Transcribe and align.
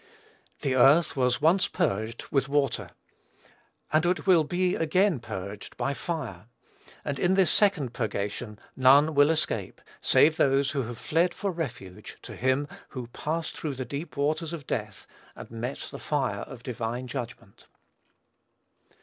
The 0.61 0.73
earth 0.75 1.15
was 1.15 1.43
once 1.43 1.67
purged 1.67 2.25
with 2.31 2.49
water; 2.49 2.89
and 3.93 4.03
it 4.03 4.25
will 4.25 4.43
be 4.43 4.73
again 4.73 5.19
purged 5.19 5.77
by 5.77 5.93
fire; 5.93 6.47
and 7.05 7.19
in 7.19 7.35
this 7.35 7.51
second 7.51 7.93
purgation 7.93 8.57
none 8.75 9.13
will 9.13 9.29
escape, 9.29 9.79
save 10.01 10.37
those, 10.37 10.71
who 10.71 10.81
have 10.85 10.97
fled 10.97 11.35
for 11.35 11.51
refuge 11.51 12.17
to 12.23 12.35
him 12.35 12.67
who 12.89 13.01
has 13.01 13.09
passed 13.13 13.55
through 13.55 13.75
the 13.75 13.85
deep 13.85 14.17
waters 14.17 14.53
of 14.53 14.65
death, 14.65 15.05
and 15.35 15.51
met 15.51 15.87
the 15.91 15.99
fire 15.99 16.41
of 16.47 16.63
divine 16.63 17.05
judgment. 17.05 17.67